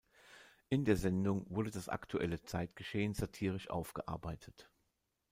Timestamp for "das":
1.69-1.87